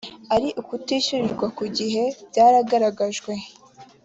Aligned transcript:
ari 0.35 0.49
ukutishyurirwa 0.61 1.47
ku 1.57 1.63
gihe 1.77 2.03
byagaragajwe 2.29 3.33